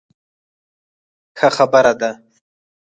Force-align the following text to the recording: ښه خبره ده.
ښه 1.37 1.49
خبره 1.55 1.93
ده. 1.99 2.11